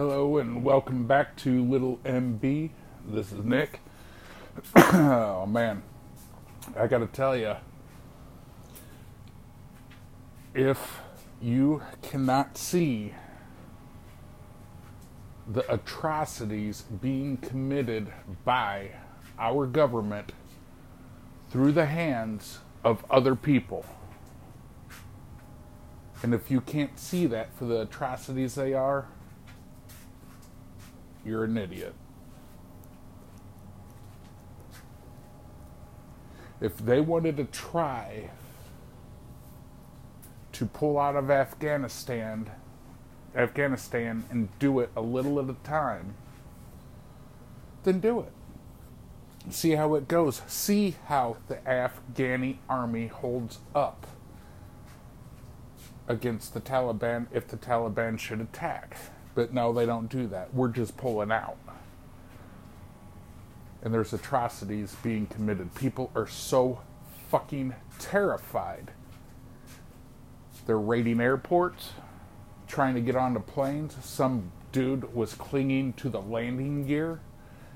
[0.00, 2.70] Hello and welcome back to Little MB.
[3.06, 3.80] This is Nick.
[4.74, 5.82] oh man,
[6.74, 7.56] I gotta tell you,
[10.54, 11.02] if
[11.42, 13.12] you cannot see
[15.46, 18.10] the atrocities being committed
[18.42, 18.92] by
[19.38, 20.32] our government
[21.50, 23.84] through the hands of other people,
[26.22, 29.06] and if you can't see that for the atrocities they are,
[31.24, 31.94] you're an idiot.
[36.60, 38.30] If they wanted to try
[40.52, 42.50] to pull out of Afghanistan,
[43.34, 46.14] Afghanistan and do it a little at a time,
[47.84, 48.32] then do it.
[49.48, 50.42] See how it goes.
[50.46, 54.06] See how the Afghani army holds up
[56.06, 58.96] against the Taliban if the Taliban should attack.
[59.40, 60.52] But no, they don't do that.
[60.52, 61.56] We're just pulling out.
[63.82, 65.74] And there's atrocities being committed.
[65.74, 66.82] People are so
[67.30, 68.90] fucking terrified.
[70.66, 71.92] They're raiding airports,
[72.68, 73.96] trying to get onto planes.
[74.02, 77.20] Some dude was clinging to the landing gear,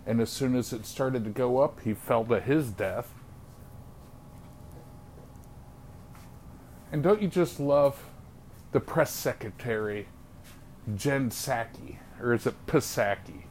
[0.06, 3.08] and as soon as it started to go up, he fell to his death.
[6.92, 8.04] And don't you just love
[8.72, 10.08] the press secretary
[10.96, 13.44] Jen Psaki, or is it Pisaki?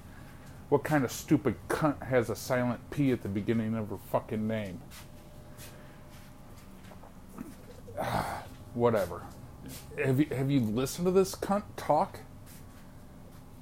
[0.69, 4.47] What kind of stupid cunt has a silent P at the beginning of her fucking
[4.47, 4.81] name?
[8.73, 9.23] Whatever.
[10.03, 12.19] Have you, have you listened to this cunt talk?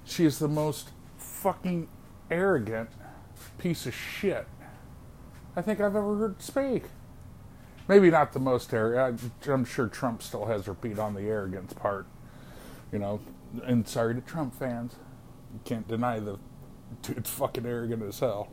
[0.05, 1.87] She is the most fucking
[2.29, 2.89] arrogant
[3.57, 4.47] piece of shit
[5.55, 6.83] I think I've ever heard speak.
[7.87, 9.21] Maybe not the most arrogant.
[9.47, 12.05] I'm sure Trump still has her beat on the arrogance part.
[12.91, 13.19] You know,
[13.63, 14.95] and sorry to Trump fans,
[15.53, 16.39] you can't deny the
[17.01, 18.51] dude's fucking arrogant as hell.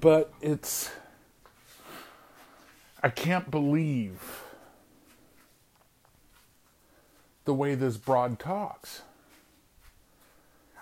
[0.00, 0.90] But it's,
[3.02, 4.42] I can't believe
[7.44, 9.02] the way this broad talks.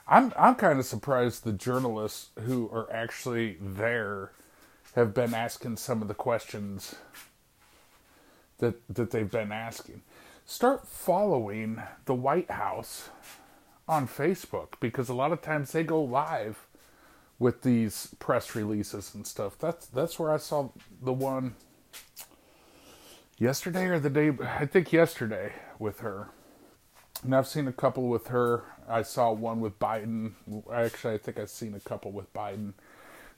[0.07, 4.33] I'm I'm kind of surprised the journalists who are actually there
[4.95, 6.95] have been asking some of the questions
[8.59, 10.03] that that they've been asking
[10.45, 13.11] start following the White House
[13.89, 16.67] on Facebook because a lot of times they go live
[17.39, 19.59] with these press releases and stuff.
[19.59, 20.71] That's that's where I saw
[21.03, 21.57] the one
[23.39, 26.31] yesterday or the day I think yesterday with her.
[27.23, 28.65] And I've seen a couple with her.
[28.89, 30.33] I saw one with Biden.
[30.73, 32.75] Actually, I think I've seen a couple with Biden.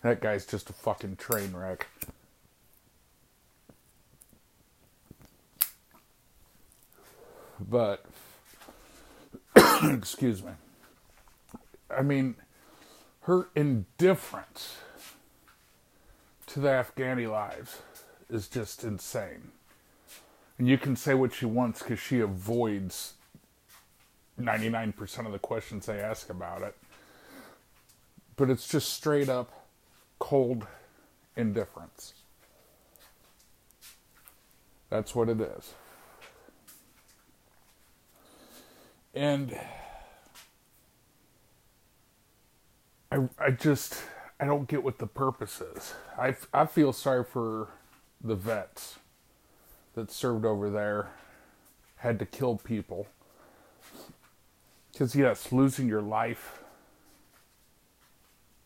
[0.02, 1.86] That guy's just a fucking train wreck.
[7.60, 8.04] But
[9.82, 10.52] excuse me.
[11.90, 12.36] I mean,
[13.22, 14.78] her indifference
[16.46, 17.82] to the Afghani lives
[18.30, 19.52] is just insane.
[20.58, 23.14] And you can say what she wants because she avoids
[24.40, 26.74] 99% of the questions they ask about it.
[28.36, 29.66] But it's just straight up
[30.18, 30.66] cold
[31.36, 32.14] indifference.
[34.88, 35.74] That's what it is.
[39.16, 39.58] And
[43.10, 44.02] I I just
[44.38, 45.94] I don't get what the purpose is.
[46.18, 47.68] I I feel sorry for
[48.22, 48.98] the vets
[49.94, 51.08] that served over there,
[51.96, 53.06] had to kill people.
[54.92, 56.62] Because yes, losing your life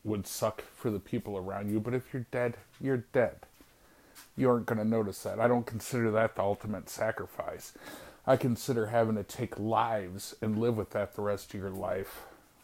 [0.02, 3.36] would suck for the people around you, but if you're dead, you're dead.
[4.36, 5.38] You aren't going to notice that.
[5.38, 7.72] I don't consider that the ultimate sacrifice.
[8.26, 12.22] I consider having to take lives and live with that the rest of your life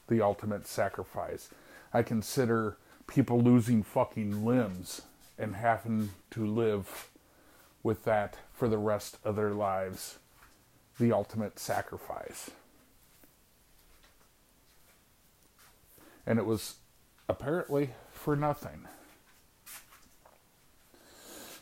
[0.08, 1.48] the ultimate sacrifice.
[1.92, 5.02] I consider people losing fucking limbs
[5.38, 7.08] and having to live
[7.82, 10.18] with that for the rest of their lives
[10.98, 12.50] the ultimate sacrifice.
[16.26, 16.76] And it was
[17.28, 18.88] apparently for nothing.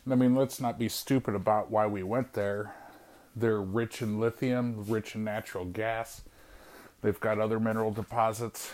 [0.09, 2.75] I mean, let's not be stupid about why we went there.
[3.35, 6.21] They're rich in lithium, rich in natural gas.
[7.01, 8.71] They've got other mineral deposits.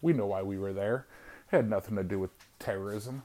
[0.00, 1.06] We know why we were there.
[1.50, 3.24] It had nothing to do with terrorism.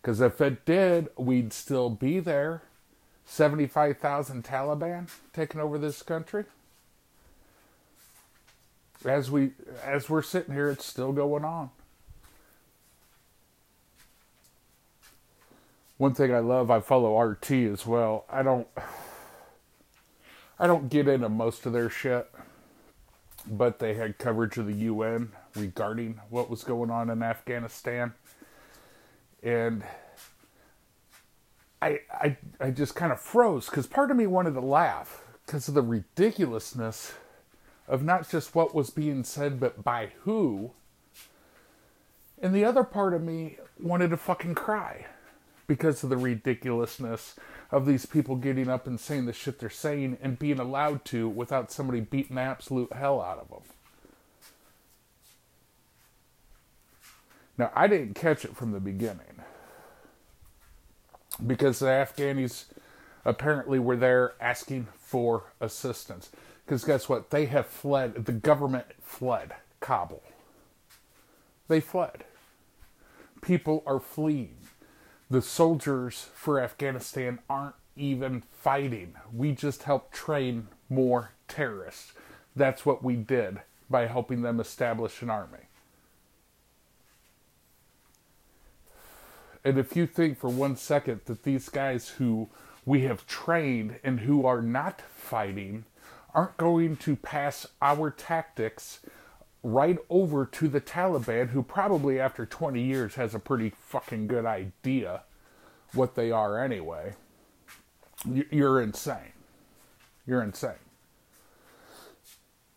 [0.00, 2.62] Because if it did, we'd still be there.
[3.24, 6.44] 75,000 Taliban taking over this country.
[9.04, 9.52] As we
[9.84, 11.70] as we're sitting here, it's still going on.
[15.98, 18.24] One thing I love, I follow RT as well.
[18.30, 18.66] I don't
[20.58, 22.28] I don't get into most of their shit.
[23.46, 28.14] but they had coverage of the UN regarding what was going on in Afghanistan.
[29.42, 29.84] And
[31.82, 35.68] I, I, I just kind of froze because part of me wanted to laugh because
[35.68, 37.14] of the ridiculousness
[37.88, 40.72] of not just what was being said, but by who.
[42.42, 45.06] And the other part of me wanted to fucking cry
[45.68, 47.36] because of the ridiculousness
[47.70, 51.28] of these people getting up and saying the shit they're saying and being allowed to
[51.28, 53.62] without somebody beating the absolute hell out of them.
[57.58, 59.42] Now, I didn't catch it from the beginning
[61.44, 62.66] because the Afghanis
[63.24, 66.30] apparently were there asking for assistance.
[66.64, 67.30] Because guess what?
[67.30, 70.22] They have fled, the government fled Kabul.
[71.66, 72.24] They fled.
[73.42, 74.56] People are fleeing
[75.30, 79.14] the soldiers for Afghanistan aren't even fighting.
[79.32, 82.12] We just helped train more terrorists.
[82.56, 83.60] That's what we did
[83.90, 85.58] by helping them establish an army.
[89.64, 92.48] And if you think for one second that these guys who
[92.86, 95.84] we have trained and who are not fighting
[96.34, 99.00] aren't going to pass our tactics
[99.72, 104.46] right over to the Taliban, who probably after 20 years has a pretty fucking good
[104.46, 105.22] idea
[105.94, 107.14] what they are anyway.
[108.50, 109.32] You're insane.
[110.26, 110.72] You're insane.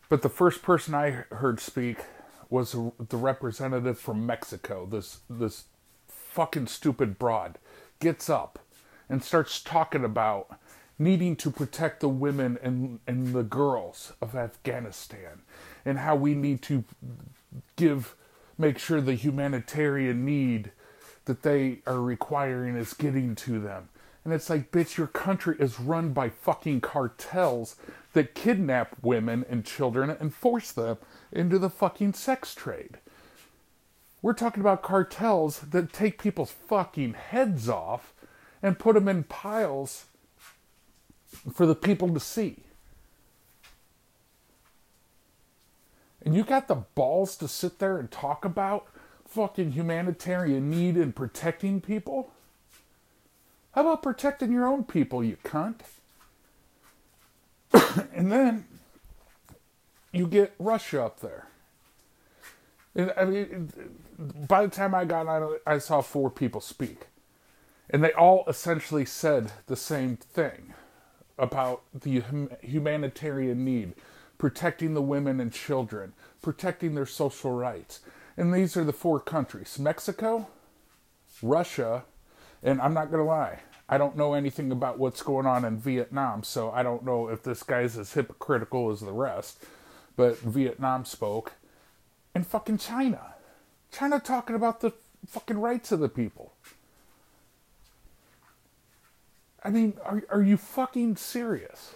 [0.08, 1.98] But the first person I heard speak
[2.50, 4.86] was the representative from Mexico.
[4.86, 5.64] This this
[6.06, 7.58] fucking stupid broad
[7.98, 8.58] gets up
[9.08, 10.58] and starts talking about
[10.98, 15.42] needing to protect the women and, and the girls of Afghanistan
[15.84, 16.84] and how we need to
[17.76, 18.14] give
[18.58, 20.70] make sure the humanitarian need
[21.24, 23.88] that they are requiring is getting to them.
[24.24, 27.76] And it's like, bitch, your country is run by fucking cartels
[28.12, 30.98] that kidnap women and children and force them
[31.32, 32.98] into the fucking sex trade.
[34.20, 38.14] We're talking about cartels that take people's fucking heads off
[38.62, 40.06] and put them in piles
[41.52, 42.58] for the people to see.
[46.24, 48.86] And you got the balls to sit there and talk about
[49.26, 52.30] fucking humanitarian need and protecting people?
[53.72, 55.80] How about protecting your own people, you cunt?
[58.14, 58.66] and then
[60.12, 61.48] you get Russia up there.
[62.94, 63.72] And, I mean,
[64.46, 67.06] by the time I got on, I saw four people speak.
[67.88, 70.74] And they all essentially said the same thing
[71.38, 73.94] about the hum- humanitarian need,
[74.42, 76.12] protecting the women and children,
[76.42, 78.00] protecting their social rights.
[78.36, 80.48] And these are the four countries Mexico,
[81.40, 82.02] Russia,
[82.60, 85.78] and I'm not going to lie, I don't know anything about what's going on in
[85.78, 89.62] Vietnam, so I don't know if this guy's as hypocritical as the rest.
[90.16, 91.52] But Vietnam spoke.
[92.34, 93.34] And fucking China.
[93.92, 94.92] China talking about the
[95.24, 96.52] fucking rights of the people.
[99.62, 101.94] I mean, are, are you fucking serious?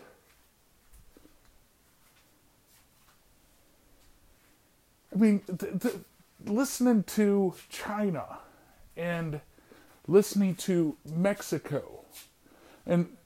[5.12, 6.00] I mean, the, the,
[6.44, 8.38] listening to China
[8.96, 9.40] and
[10.06, 12.04] listening to Mexico,
[12.86, 13.16] and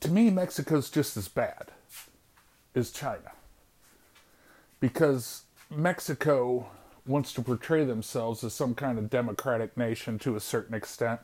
[0.00, 1.70] to me, Mexico's just as bad
[2.74, 3.32] as China
[4.80, 6.68] because Mexico
[7.06, 11.20] wants to portray themselves as some kind of democratic nation to a certain extent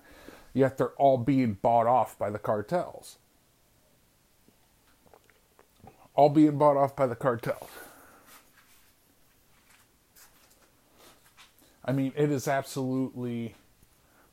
[0.55, 3.17] yet they're all being bought off by the cartels.
[6.15, 7.69] All being bought off by the cartels.
[11.85, 13.55] I mean, it is absolutely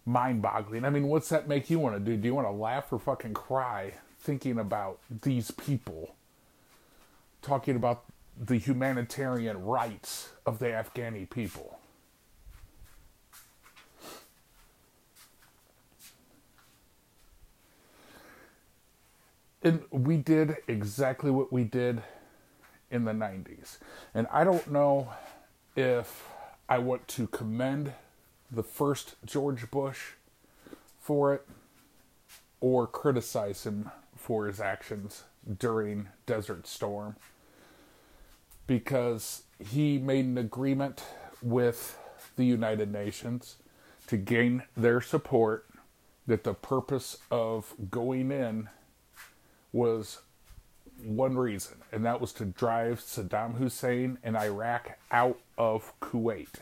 [0.05, 0.85] mind boggling.
[0.85, 2.17] I mean, what's that make you want to do?
[2.17, 6.15] Do you want to laugh or fucking cry thinking about these people
[7.41, 8.05] talking about
[8.37, 11.79] the humanitarian rights of the Afghani people?
[19.61, 22.01] and we did exactly what we did
[22.91, 23.77] in the 90s.
[24.13, 25.11] And I don't know
[25.75, 26.28] if
[26.71, 27.93] I want to commend
[28.51, 30.11] the first George Bush
[30.99, 31.47] for it
[32.61, 35.23] or criticize him for his actions
[35.57, 37.15] during Desert Storm
[38.67, 41.03] because he made an agreement
[41.41, 41.97] with
[42.35, 43.55] the United Nations
[44.05, 45.65] to gain their support
[46.27, 48.69] that the purpose of going in
[49.71, 50.19] was
[51.03, 56.55] one reason, and that was to drive Saddam Hussein and Iraq out of Kuwait.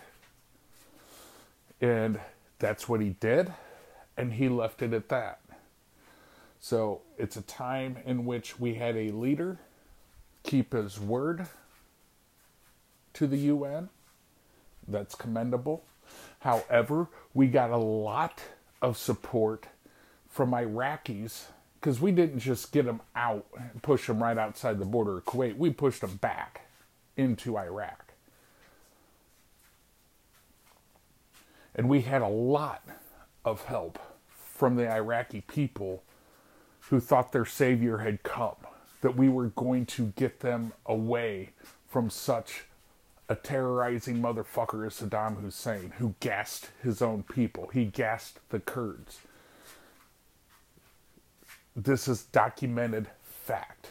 [1.82, 2.20] And
[2.60, 3.53] that's what he did,
[4.15, 5.39] and he left it at that.
[6.60, 9.60] So it's a time in which we had a leader
[10.44, 11.48] keep his word
[13.13, 13.89] to the UN.
[14.88, 15.84] That's commendable.
[16.39, 18.41] However, we got a lot
[18.82, 19.67] of support
[20.29, 21.46] from Iraqis
[21.79, 25.25] because we didn't just get them out and push them right outside the border of
[25.25, 25.57] Kuwait.
[25.57, 26.62] We pushed them back
[27.15, 28.13] into Iraq.
[31.75, 32.81] And we had a lot
[33.46, 36.03] of help from the Iraqi people
[36.89, 38.55] who thought their savior had come,
[39.01, 41.51] that we were going to get them away
[41.88, 42.63] from such
[43.29, 47.69] a terrorizing motherfucker as Saddam Hussein, who gassed his own people.
[47.74, 49.19] He gassed the Kurds.
[51.77, 53.89] This is documented fact.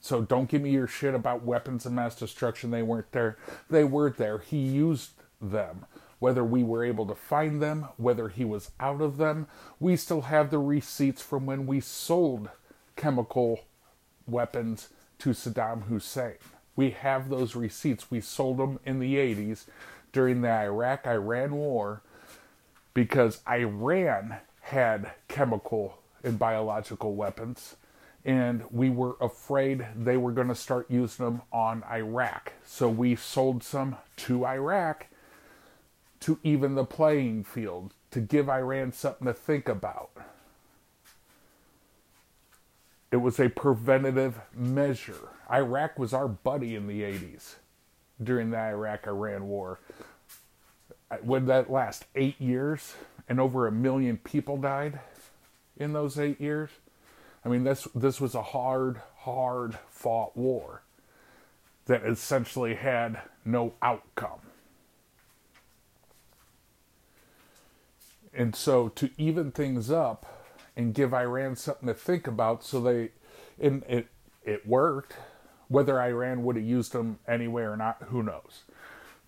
[0.00, 2.72] So don't give me your shit about weapons of mass destruction.
[2.72, 3.38] They weren't there.
[3.70, 4.38] They were there.
[4.38, 5.86] He used them.
[6.18, 9.46] Whether we were able to find them, whether he was out of them,
[9.78, 12.50] we still have the receipts from when we sold
[12.96, 13.60] chemical
[14.26, 14.88] weapons
[15.20, 16.34] to Saddam Hussein.
[16.74, 18.10] We have those receipts.
[18.10, 19.66] We sold them in the 80s
[20.12, 22.02] during the Iraq Iran war
[22.92, 27.76] because Iran had chemical and biological weapons,
[28.24, 32.52] and we were afraid they were going to start using them on Iraq.
[32.64, 35.06] So we sold some to Iraq
[36.20, 40.10] to even the playing field, to give Iran something to think about.
[43.10, 45.30] It was a preventative measure.
[45.50, 47.56] Iraq was our buddy in the 80s
[48.22, 49.80] during the Iraq Iran war.
[51.22, 52.04] Would that last?
[52.14, 52.94] Eight years?
[53.28, 55.00] And over a million people died
[55.80, 56.70] in those eight years?
[57.44, 60.82] I mean, this, this was a hard, hard fought war
[61.86, 64.40] that essentially had no outcome.
[68.32, 70.40] And so to even things up,
[70.76, 72.64] and give Iran something to think about.
[72.64, 73.10] So they,
[73.60, 74.08] and it
[74.44, 75.16] it worked.
[75.68, 78.64] Whether Iran would have used them anyway or not, who knows?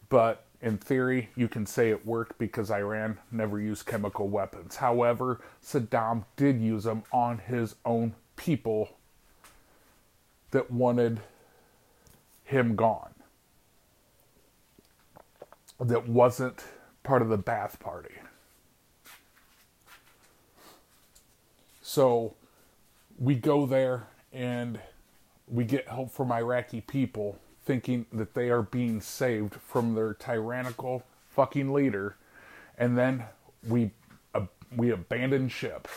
[0.09, 4.77] But in theory, you can say it worked because Iran never used chemical weapons.
[4.77, 8.89] However, Saddam did use them on his own people
[10.53, 11.21] that wanted
[12.45, 13.13] him gone.
[15.81, 16.65] That wasn't
[17.03, 18.15] part of the Ba'ath Party.
[21.81, 22.35] So
[23.19, 24.79] we go there and
[25.49, 31.05] we get help from Iraqi people thinking that they are being saved from their tyrannical
[31.29, 32.17] fucking leader
[32.79, 33.25] and then
[33.67, 33.91] we
[34.35, 35.89] uh, we abandon ship.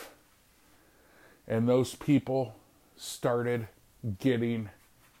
[1.48, 2.54] And those people
[2.96, 3.68] started
[4.18, 4.70] getting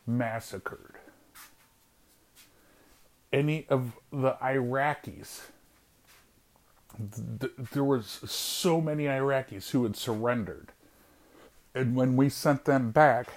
[0.06, 0.94] massacred.
[3.32, 5.42] Any of the Iraqis
[7.40, 10.72] th- there was so many Iraqis who had surrendered,
[11.74, 13.28] and when we sent them back,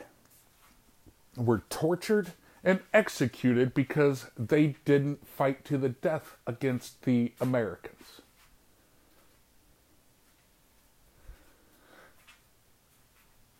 [1.35, 8.21] were tortured and executed because they didn't fight to the death against the Americans.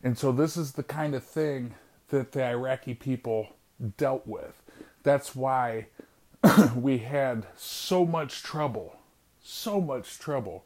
[0.04, 1.76] And so this is the kind of thing
[2.10, 3.56] that the Iraqi people
[3.98, 4.62] dealt with.
[5.04, 5.88] That's why
[6.76, 8.96] we had so much trouble
[9.50, 10.66] so much trouble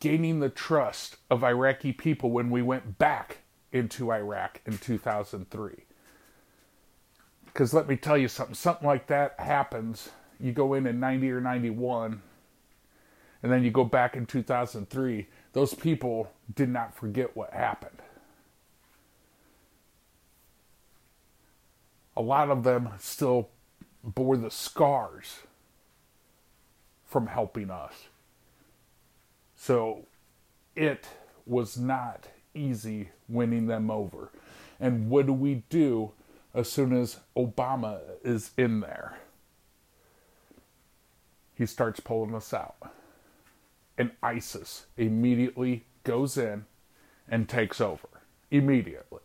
[0.00, 3.38] gaining the trust of Iraqi people when we went back
[3.72, 5.84] into Iraq in 2003.
[7.60, 10.08] Because let me tell you something, something like that happens.
[10.40, 12.22] You go in in 90 or 91,
[13.42, 15.26] and then you go back in 2003.
[15.52, 17.98] Those people did not forget what happened.
[22.16, 23.50] A lot of them still
[24.02, 25.40] bore the scars
[27.04, 27.92] from helping us.
[29.54, 30.06] So
[30.74, 31.06] it
[31.44, 34.30] was not easy winning them over.
[34.80, 36.12] And what do we do
[36.54, 39.18] as soon as Obama is in there?
[41.54, 42.76] He starts pulling us out.
[43.98, 46.64] And ISIS immediately goes in
[47.28, 48.08] and takes over.
[48.50, 49.20] Immediately.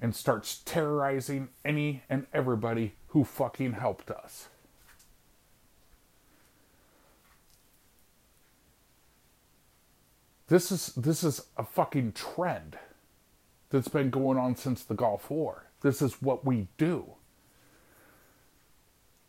[0.00, 4.48] And starts terrorizing any and everybody who fucking helped us.
[10.48, 12.78] This is this is a fucking trend
[13.70, 15.66] that's been going on since the Gulf War.
[15.80, 17.12] This is what we do.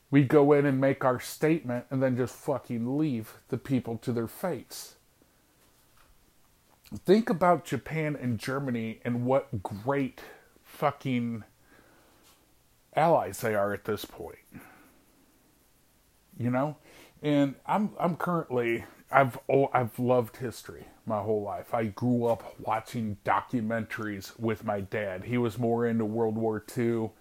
[0.09, 4.11] We go in and make our statement and then just fucking leave the people to
[4.13, 4.95] their fates.
[7.05, 10.21] Think about Japan and Germany and what great
[10.63, 11.43] fucking
[12.95, 14.37] allies they are at this point.
[16.37, 16.77] You know?
[17.21, 21.73] And I'm I'm currently I've oh, I've loved history my whole life.
[21.73, 25.25] I grew up watching documentaries with my dad.
[25.25, 27.11] He was more into World War II.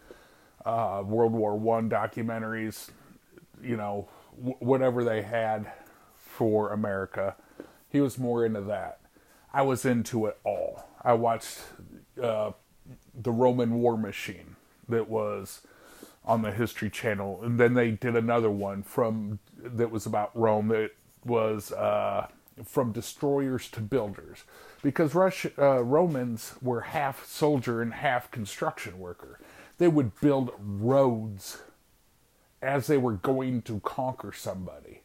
[0.64, 2.90] uh, World War One documentaries,
[3.62, 5.72] you know, w- whatever they had
[6.16, 7.36] for America.
[7.90, 9.00] He was more into that.
[9.52, 10.88] I was into it all.
[11.02, 11.60] I watched
[12.22, 12.52] uh,
[13.14, 14.56] the Roman War Machine
[14.88, 15.62] that was
[16.24, 20.68] on the History Channel, and then they did another one from that was about Rome
[20.68, 20.92] that
[21.26, 22.28] was uh,
[22.64, 24.44] from destroyers to builders,
[24.82, 29.38] because Rush uh, Romans were half soldier and half construction worker.
[29.78, 31.62] They would build roads
[32.62, 35.02] as they were going to conquer somebody.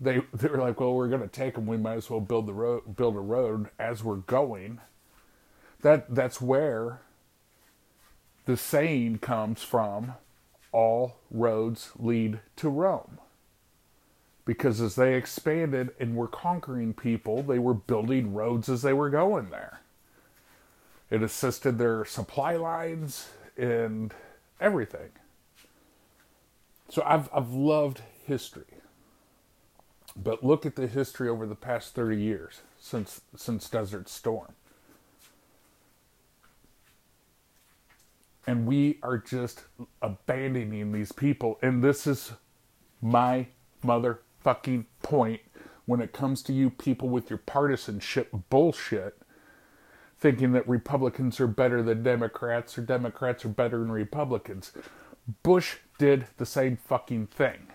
[0.00, 1.66] They they were like, well, we're going to take them.
[1.66, 4.80] We might as well build the road, build a road as we're going.
[5.82, 7.02] That that's where
[8.46, 10.14] the saying comes from.
[10.72, 13.18] All roads lead to Rome.
[14.44, 19.10] Because as they expanded and were conquering people, they were building roads as they were
[19.10, 19.80] going there.
[21.10, 24.12] It assisted their supply lines and
[24.60, 25.10] everything.
[26.88, 28.64] So I've I've loved history.
[30.16, 34.52] But look at the history over the past 30 years since since Desert Storm.
[38.46, 39.64] And we are just
[40.02, 42.32] abandoning these people and this is
[43.00, 43.46] my
[44.42, 45.40] motherfucking point
[45.86, 49.18] when it comes to you people with your partisanship bullshit
[50.18, 54.72] thinking that Republicans are better than Democrats or Democrats are better than Republicans.
[55.42, 57.66] Bush did the same fucking thing.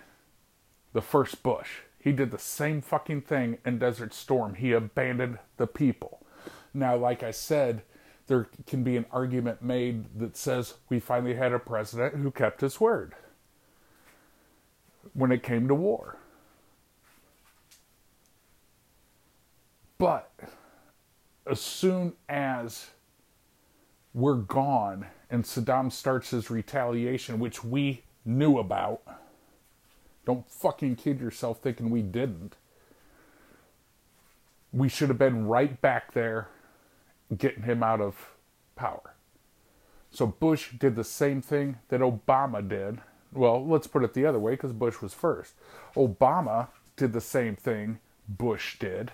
[0.94, 1.80] The first Bush.
[2.00, 4.56] He did the same fucking thing in Desert Storm.
[4.56, 6.26] He abandoned the people.
[6.74, 7.82] Now, like I said,
[8.28, 12.62] there can be an argument made that says we finally had a president who kept
[12.62, 13.14] his word
[15.14, 16.18] when it came to war.
[19.98, 20.32] But
[21.46, 22.88] as soon as
[24.14, 29.02] we're gone and Saddam starts his retaliation, which we knew about,
[30.26, 32.56] don't fucking kid yourself thinking we didn't.
[34.74, 36.50] We should have been right back there
[37.36, 38.32] getting him out of
[38.76, 39.16] power.
[40.12, 43.00] So Bush did the same thing that Obama did.
[43.34, 45.54] Well, let's put it the other way because Bush was first.
[45.96, 49.12] Obama did the same thing Bush did.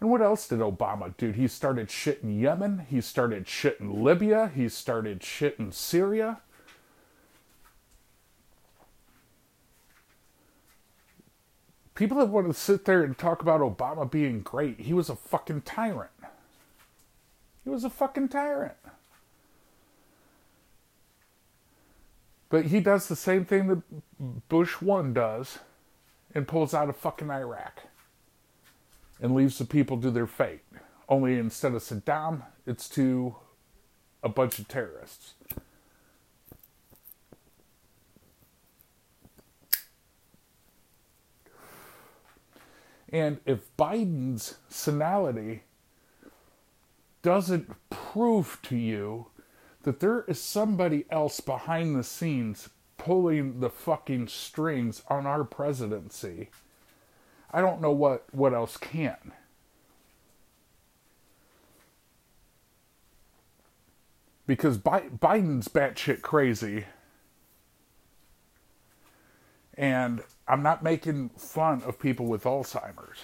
[0.00, 1.32] And what else did Obama do?
[1.32, 2.86] He started shit in Yemen.
[2.88, 4.50] He started shit in Libya.
[4.54, 6.40] He started shit in Syria.
[11.96, 15.16] People that want to sit there and talk about Obama being great, he was a
[15.16, 16.12] fucking tyrant.
[17.64, 18.76] He was a fucking tyrant.
[22.50, 25.58] But he does the same thing that Bush 1 does
[26.34, 27.82] and pulls out of fucking Iraq
[29.20, 30.62] and leaves the people to their fate.
[31.08, 33.36] Only instead of Saddam, it's to
[34.22, 35.34] a bunch of terrorists.
[43.10, 45.62] And if Biden's senility
[47.22, 49.28] doesn't prove to you
[49.82, 56.50] that there is somebody else behind the scenes pulling the fucking strings on our presidency,
[57.50, 59.32] I don't know what, what else can.
[64.46, 66.86] Because Bi- Biden's batshit crazy.
[69.74, 73.20] And I'm not making fun of people with Alzheimer's.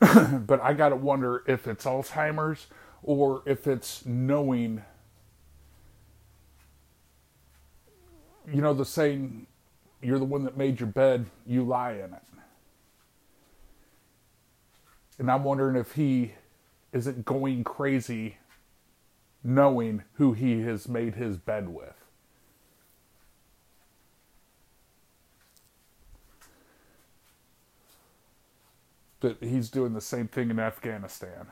[0.46, 2.66] but I got to wonder if it's Alzheimer's
[3.02, 4.82] or if it's knowing.
[8.52, 9.46] You know, the saying,
[10.02, 12.22] you're the one that made your bed, you lie in it.
[15.18, 16.32] And I'm wondering if he
[16.92, 18.36] isn't going crazy
[19.42, 21.94] knowing who he has made his bed with.
[29.20, 31.46] That he's doing the same thing in Afghanistan.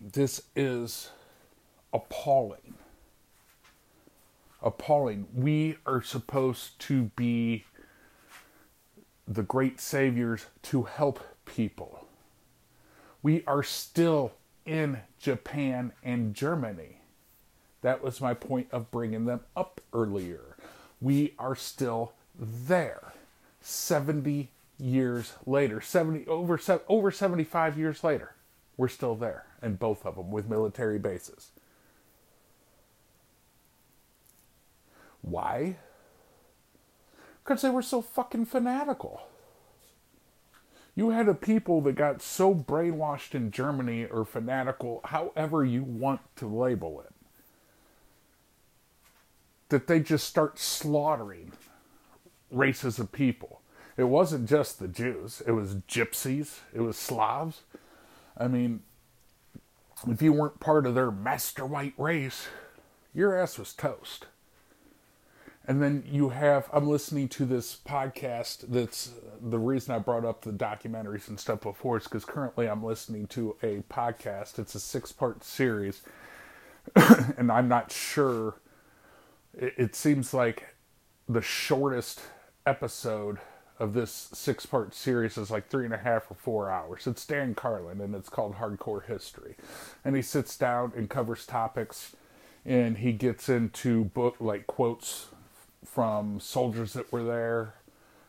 [0.00, 1.10] This is
[1.92, 2.74] appalling.
[4.62, 5.28] Appalling.
[5.34, 7.66] We are supposed to be
[9.30, 12.04] the great saviors to help people.
[13.22, 14.32] We are still
[14.66, 16.98] in Japan and Germany.
[17.82, 20.56] That was my point of bringing them up earlier.
[21.00, 23.12] We are still there.
[23.60, 28.34] 70 years later, 70 over over 75 years later,
[28.76, 31.50] we're still there and both of them with military bases.
[35.22, 35.76] Why?
[37.44, 39.22] Because they were so fucking fanatical.
[40.94, 46.20] You had a people that got so brainwashed in Germany or fanatical, however you want
[46.36, 47.12] to label it,
[49.68, 51.52] that they just start slaughtering
[52.50, 53.60] races of people.
[53.96, 57.62] It wasn't just the Jews, it was gypsies, it was Slavs.
[58.36, 58.82] I mean,
[60.08, 62.48] if you weren't part of their master white race,
[63.14, 64.26] your ass was toast.
[65.66, 70.24] And then you have, I'm listening to this podcast that's uh, the reason I brought
[70.24, 74.58] up the documentaries and stuff before is because currently I'm listening to a podcast.
[74.58, 76.02] It's a six part series.
[77.36, 78.56] and I'm not sure,
[79.56, 80.74] it, it seems like
[81.28, 82.20] the shortest
[82.66, 83.38] episode
[83.78, 87.06] of this six part series is like three and a half or four hours.
[87.06, 89.56] It's Dan Carlin and it's called Hardcore History.
[90.04, 92.16] And he sits down and covers topics
[92.64, 95.28] and he gets into book like quotes
[95.84, 97.74] from soldiers that were there,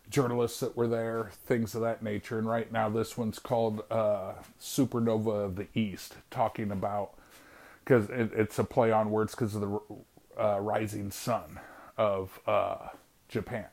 [0.09, 2.37] journalists that were there, things of that nature.
[2.37, 7.13] And right now, this one's called uh, Supernova of the East, talking about
[7.83, 9.79] because it, it's a play on words because of the
[10.39, 11.59] uh, rising sun
[11.97, 12.89] of uh,
[13.27, 13.67] Japan.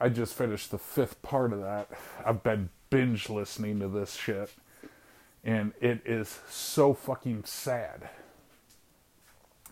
[0.00, 1.88] I just finished the fifth part of that.
[2.26, 4.50] I've been binge listening to this shit.
[5.44, 8.08] And it is so fucking sad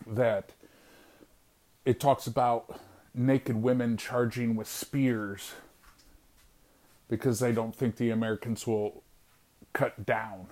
[0.07, 0.51] that
[1.85, 2.79] it talks about
[3.13, 5.53] naked women charging with spears
[7.09, 9.03] because they don't think the Americans will
[9.73, 10.47] cut down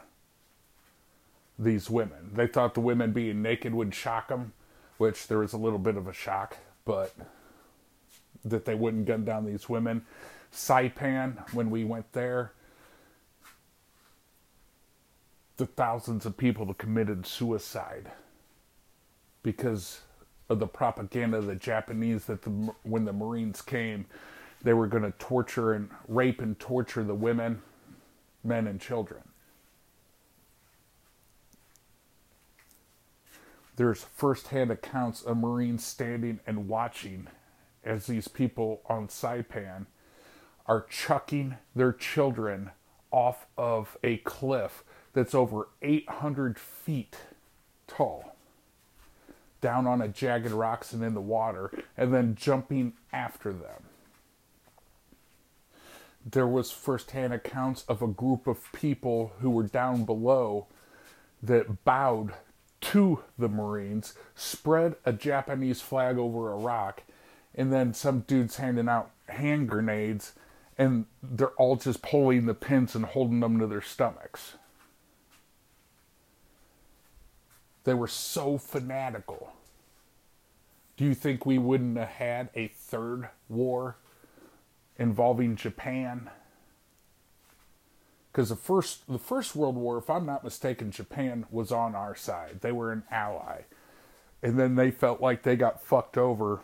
[1.58, 2.32] these women.
[2.34, 4.54] They thought the women being naked would shock them,
[4.98, 7.14] which there was a little bit of a shock, but
[8.44, 10.06] that they wouldn't gun down these women.
[10.54, 12.54] Saipan, when we went there,
[15.58, 18.12] the thousands of people that committed suicide
[19.44, 20.02] because
[20.50, 22.50] of the propaganda of the Japanese that the,
[22.84, 24.06] when the Marines came,
[24.62, 27.62] they were going to torture and rape and torture the women,
[28.44, 29.22] men, and children.
[33.76, 37.28] There's firsthand accounts of Marines standing and watching
[37.84, 39.86] as these people on Saipan
[40.66, 42.72] are chucking their children
[43.12, 47.18] off of a cliff that's over 800 feet
[47.88, 48.29] tall
[49.62, 53.84] down on a jagged rocks and in the water and then jumping after them.
[56.26, 60.68] There was firsthand accounts of a group of people who were down below
[61.42, 62.34] that bowed
[62.82, 67.04] to the Marines, spread a Japanese flag over a rock,
[67.56, 70.34] and then some dudes handing out hand grenades,
[70.78, 74.54] and they're all just pulling the pins and holding them to their stomachs.
[77.90, 79.52] They were so fanatical.
[80.96, 83.96] Do you think we wouldn't have had a third war
[85.00, 86.30] involving Japan?
[88.32, 92.16] Because the first the first World War, if I'm not mistaken, Japan was on our
[92.16, 92.60] side.
[92.62, 93.62] They were an ally.
[94.44, 96.60] And then they felt like they got fucked over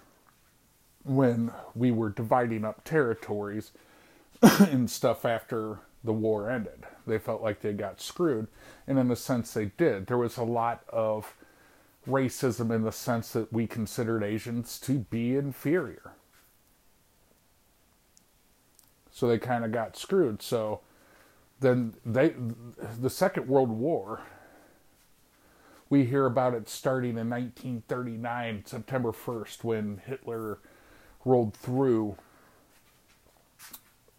[1.03, 3.71] when we were dividing up territories
[4.43, 6.85] and stuff after the war ended.
[7.05, 8.47] They felt like they got screwed,
[8.87, 10.07] and in a sense, they did.
[10.07, 11.35] There was a lot of
[12.07, 16.13] racism in the sense that we considered Asians to be inferior.
[19.11, 20.41] So they kind of got screwed.
[20.41, 20.81] So
[21.59, 22.35] then they,
[22.99, 24.21] the Second World War,
[25.89, 30.59] we hear about it starting in 1939, September 1st, when Hitler
[31.23, 32.17] rolled through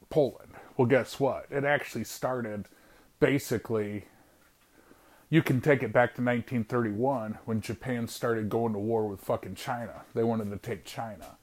[0.08, 0.52] Poland.
[0.76, 1.46] Well, guess what?
[1.50, 2.66] It actually started
[3.20, 4.04] basically
[5.28, 9.56] you can take it back to 1931 when Japan started going to war with fucking
[9.56, 10.02] China.
[10.14, 11.36] They wanted to take China.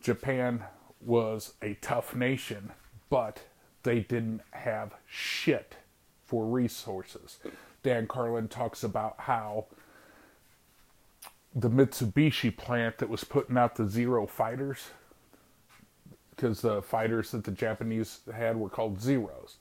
[0.00, 0.64] Japan
[1.00, 2.72] was a tough nation,
[3.10, 3.42] but
[3.84, 5.76] they didn't have shit
[6.24, 7.38] for resources.
[7.82, 9.66] Dan Carlin talks about how
[11.54, 14.90] the Mitsubishi plant that was putting out the Zero fighters,
[16.30, 19.56] because the fighters that the Japanese had were called Zeros,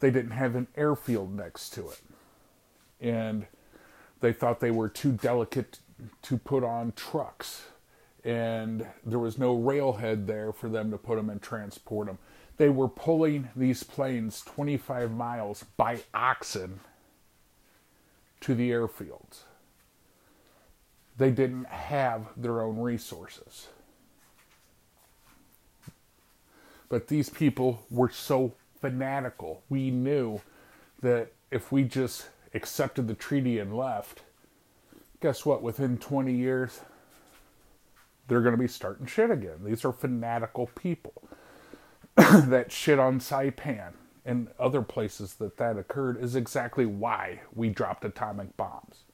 [0.00, 2.00] they didn't have an airfield next to it.
[3.00, 3.46] And
[4.20, 5.78] they thought they were too delicate
[6.22, 7.62] to put on trucks.
[8.24, 12.18] And there was no railhead there for them to put them and transport them.
[12.56, 16.80] They were pulling these planes 25 miles by oxen
[18.42, 19.44] to the airfields.
[21.16, 23.68] They didn't have their own resources.
[26.88, 29.62] But these people were so fanatical.
[29.68, 30.40] We knew
[31.02, 34.22] that if we just accepted the treaty and left,
[35.20, 35.62] guess what?
[35.62, 36.80] Within 20 years,
[38.28, 39.64] they're going to be starting shit again.
[39.64, 41.28] These are fanatical people.
[42.16, 43.92] that shit on Saipan
[44.24, 49.04] and other places that that occurred is exactly why we dropped atomic bombs.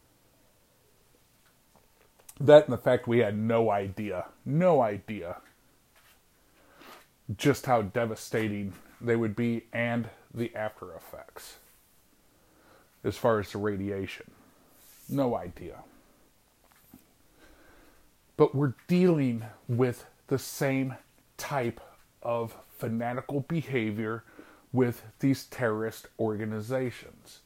[2.39, 5.37] That and the fact we had no idea, no idea
[7.37, 11.57] just how devastating they would be and the after effects
[13.05, 14.31] as far as the radiation.
[15.09, 15.85] No idea.
[18.37, 20.97] But we're dealing with the same
[21.37, 21.81] type
[22.23, 24.25] of fanatical behavior
[24.73, 27.41] with these terrorist organizations.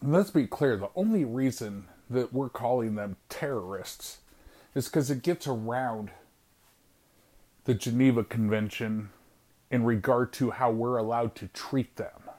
[0.00, 4.18] And let's be clear the only reason that we're calling them terrorists
[4.74, 6.10] is because it gets around
[7.64, 9.10] the Geneva Convention
[9.70, 12.30] in regard to how we're allowed to treat them.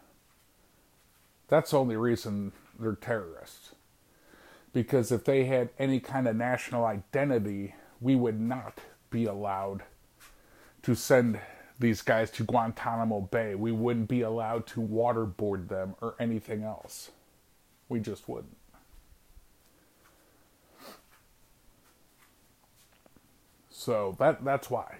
[1.47, 3.73] That's the only reason they're terrorists.
[4.73, 9.83] Because if they had any kind of national identity, we would not be allowed
[10.83, 11.39] to send
[11.79, 13.55] these guys to Guantanamo Bay.
[13.55, 17.11] We wouldn't be allowed to waterboard them or anything else.
[17.89, 18.57] We just wouldn't.
[23.69, 24.97] So that that's why.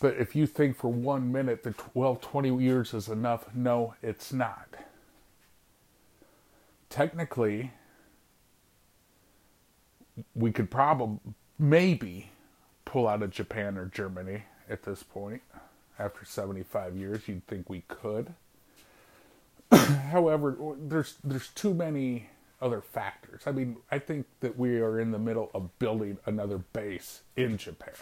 [0.00, 4.32] But if you think for one minute that well 20 years is enough, no, it's
[4.32, 4.74] not.
[6.88, 7.70] Technically,
[10.34, 11.20] we could probably
[11.58, 12.30] maybe
[12.86, 15.42] pull out of Japan or Germany at this point
[15.98, 17.28] after 75 years.
[17.28, 18.34] You'd think we could.
[19.72, 23.42] However, there's there's too many other factors.
[23.46, 27.58] I mean, I think that we are in the middle of building another base in
[27.58, 27.94] Japan.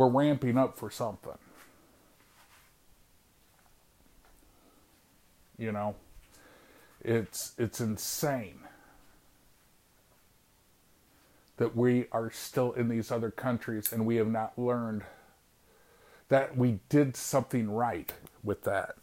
[0.00, 1.36] We're ramping up for something.
[5.58, 5.94] You know,
[7.02, 8.60] it's it's insane
[11.58, 15.02] that we are still in these other countries and we have not learned
[16.30, 18.10] that we did something right
[18.42, 18.94] with that.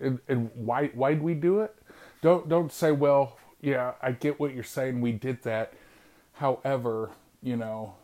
[0.00, 1.76] And, and why why did we do it?
[2.22, 5.00] Don't don't say, well, yeah, I get what you're saying.
[5.00, 5.72] We did that.
[6.34, 7.10] However,
[7.42, 7.94] you know,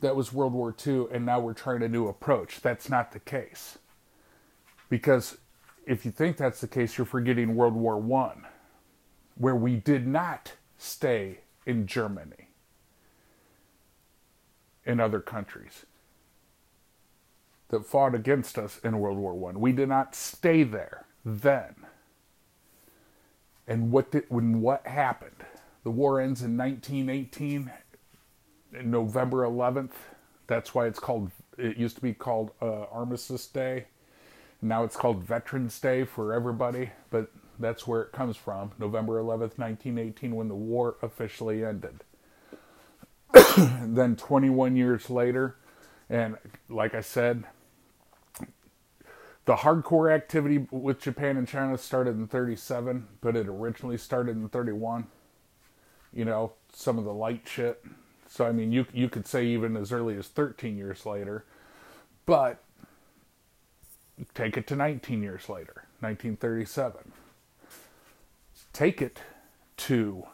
[0.00, 2.60] that was World War II, and now we're trying a new approach.
[2.60, 3.78] That's not the case.
[4.88, 5.38] Because
[5.86, 8.46] if you think that's the case, you're forgetting World War One,
[9.36, 12.48] where we did not stay in Germany
[14.84, 15.86] in other countries
[17.68, 19.60] that fought against us in World War One.
[19.60, 21.86] We did not stay there then.
[23.70, 25.44] And what did, when what happened?
[25.84, 27.70] The war ends in 1918,
[28.82, 29.92] November 11th.
[30.48, 31.30] That's why it's called.
[31.56, 33.86] It used to be called uh, Armistice Day.
[34.60, 37.30] Now it's called Veterans Day for everybody, but
[37.60, 38.72] that's where it comes from.
[38.80, 42.02] November 11th, 1918, when the war officially ended.
[43.56, 45.54] then 21 years later,
[46.08, 46.36] and
[46.68, 47.44] like I said,
[49.44, 54.48] the hardcore activity with Japan and China started in 37, but it originally started in
[54.48, 55.06] 31.
[56.12, 57.84] You know, some of the light shit.
[58.28, 61.44] So I mean, you you could say even as early as 13 years later,
[62.26, 62.62] but
[64.34, 67.12] take it to 19 years later, 1937.
[68.72, 69.20] Take it
[69.78, 70.26] to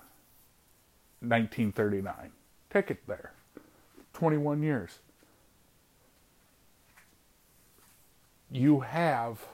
[1.21, 2.33] 1939.
[2.71, 3.33] Take it there.
[4.13, 4.99] 21 years.
[8.51, 9.45] You have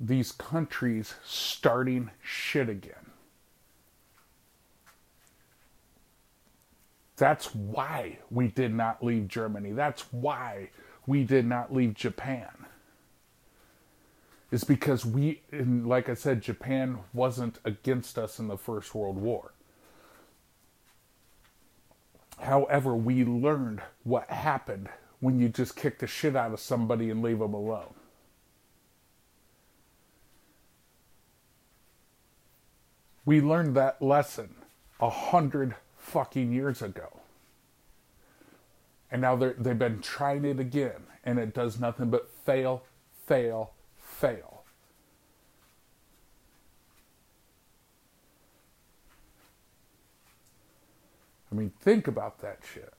[0.00, 2.94] these countries starting shit again.
[7.16, 9.72] That's why we did not leave Germany.
[9.72, 10.70] That's why
[11.06, 12.48] we did not leave Japan.
[14.50, 19.52] Is because we, like I said, Japan wasn't against us in the First World War.
[22.38, 24.88] However, we learned what happened
[25.20, 27.94] when you just kick the shit out of somebody and leave them alone.
[33.24, 34.54] We learned that lesson
[35.00, 37.20] a hundred fucking years ago.
[39.10, 42.84] And now they've been trying it again, and it does nothing but fail,
[43.26, 44.62] fail, fail.
[51.50, 52.92] I mean, think about that shit.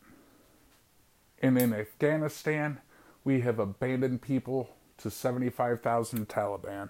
[1.42, 2.80] And in Afghanistan,
[3.24, 6.90] we have abandoned people to 75,000 Taliban.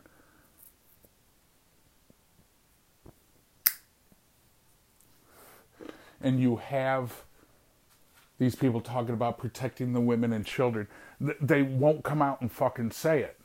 [6.21, 7.23] And you have
[8.39, 10.87] these people talking about protecting the women and children.
[11.19, 13.39] They won't come out and fucking say it.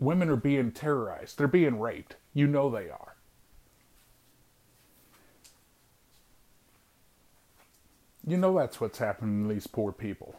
[0.00, 2.16] women are being terrorized, they're being raped.
[2.34, 3.16] You know they are.
[8.28, 10.34] You know that's what's happening to these poor people.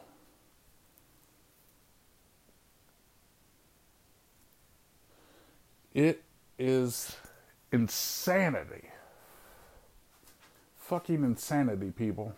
[5.96, 6.22] It
[6.60, 7.16] is
[7.72, 8.90] insanity.
[10.78, 12.36] Fucking insanity, people.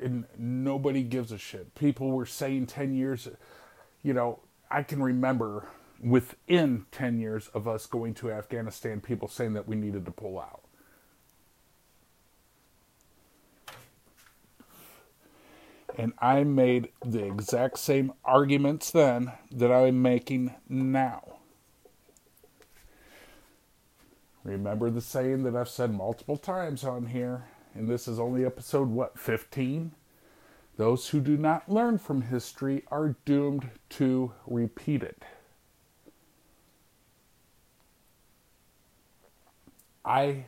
[0.00, 1.74] And nobody gives a shit.
[1.74, 3.28] People were saying 10 years,
[4.04, 4.38] you know,
[4.70, 5.66] I can remember
[6.00, 10.38] within 10 years of us going to Afghanistan, people saying that we needed to pull
[10.38, 10.65] out.
[15.98, 21.36] And I made the exact same arguments then that I'm making now.
[24.44, 28.88] Remember the saying that I've said multiple times on here, and this is only episode,
[28.88, 29.92] what, 15?
[30.76, 35.24] Those who do not learn from history are doomed to repeat it.
[40.04, 40.44] I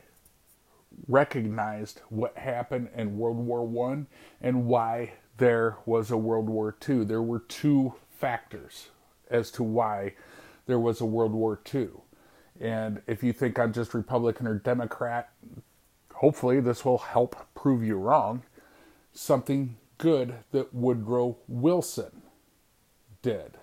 [1.07, 4.07] recognized what happened in World War One
[4.39, 7.05] and why there was a World War II.
[7.05, 8.89] There were two factors
[9.31, 10.13] as to why
[10.67, 11.89] there was a World War II.
[12.59, 15.31] And if you think I'm just Republican or Democrat,
[16.13, 18.43] hopefully this will help prove you wrong.
[19.13, 22.21] Something good that Woodrow Wilson
[23.21, 23.57] did.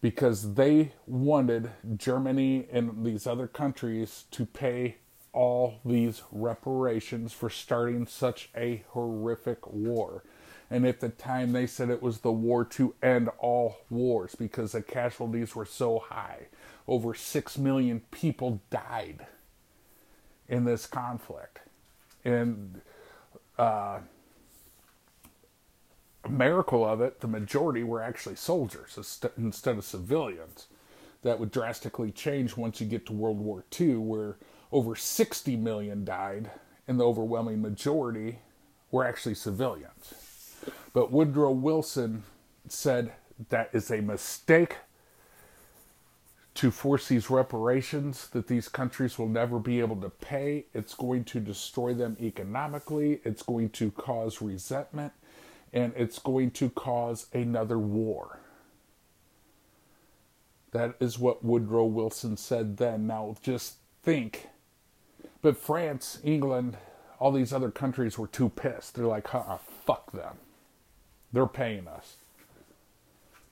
[0.00, 4.96] Because they wanted Germany and these other countries to pay
[5.34, 10.22] all these reparations for starting such a horrific war.
[10.70, 14.72] And at the time, they said it was the war to end all wars because
[14.72, 16.46] the casualties were so high.
[16.88, 19.26] Over 6 million people died
[20.48, 21.60] in this conflict.
[22.24, 22.80] And
[23.58, 23.98] uh,
[26.24, 28.98] a miracle of it, the majority were actually soldiers
[29.36, 30.66] instead of civilians.
[31.22, 34.36] That would drastically change once you get to World War II, where
[34.74, 36.50] over 60 million died,
[36.88, 38.40] and the overwhelming majority
[38.90, 40.14] were actually civilians.
[40.92, 42.24] But Woodrow Wilson
[42.66, 43.12] said
[43.50, 44.78] that is a mistake
[46.54, 50.66] to force these reparations that these countries will never be able to pay.
[50.74, 55.12] It's going to destroy them economically, it's going to cause resentment,
[55.72, 58.40] and it's going to cause another war.
[60.72, 63.06] That is what Woodrow Wilson said then.
[63.06, 64.48] Now, just think
[65.44, 66.78] but France, England,
[67.18, 68.94] all these other countries were too pissed.
[68.94, 70.38] They're like, huh, fuck them.
[71.34, 72.16] They're paying us.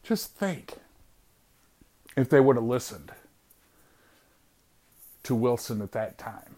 [0.03, 0.77] Just think
[2.17, 3.13] if they would have listened
[5.25, 6.57] to Wilson at that time.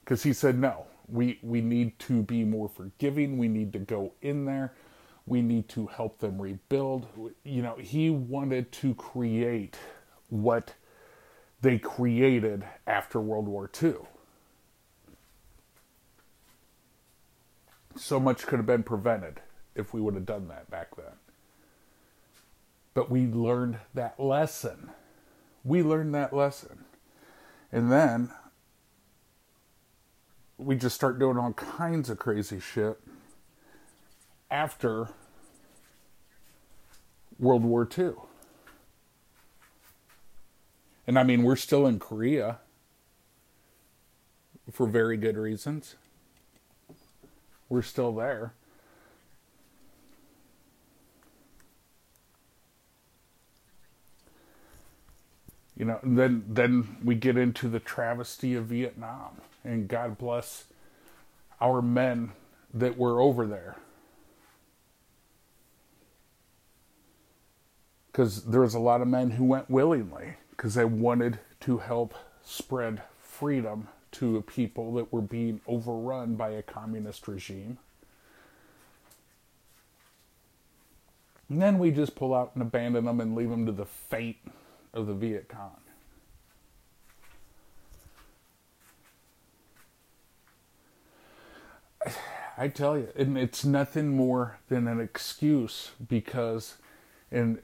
[0.00, 3.36] Because he said, no, we, we need to be more forgiving.
[3.36, 4.72] We need to go in there.
[5.26, 7.06] We need to help them rebuild.
[7.44, 9.76] You know, he wanted to create
[10.30, 10.72] what
[11.66, 13.94] they created after World War II.
[17.96, 19.40] So much could have been prevented
[19.74, 21.16] if we would have done that back then.
[22.94, 24.90] But we learned that lesson.
[25.64, 26.84] We learned that lesson.
[27.72, 28.30] And then
[30.58, 33.00] we just start doing all kinds of crazy shit
[34.52, 35.08] after
[37.40, 38.12] World War II.
[41.06, 42.58] And I mean, we're still in Korea
[44.72, 45.94] for very good reasons.
[47.68, 48.52] We're still there.
[55.76, 60.64] You know, then then we get into the travesty of Vietnam, and God bless
[61.60, 62.32] our men
[62.72, 63.76] that were over there.
[68.06, 72.14] Because there was a lot of men who went willingly because they wanted to help
[72.42, 77.78] spread freedom to people that were being overrun by a communist regime.
[81.48, 84.40] And then we just pull out and abandon them and leave them to the fate
[84.94, 85.80] of the Viet Cong.
[92.58, 96.76] I tell you, and it's nothing more than an excuse because,
[97.30, 97.58] and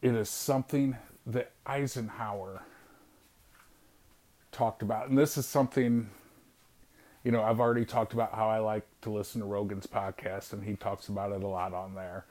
[0.00, 0.96] it is something
[1.26, 2.62] that Eisenhower
[4.52, 6.10] talked about, and this is something,
[7.22, 10.62] you know, I've already talked about how I like to listen to Rogan's podcast, and
[10.62, 12.26] he talks about it a lot on there,